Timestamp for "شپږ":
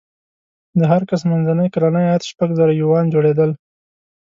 2.31-2.49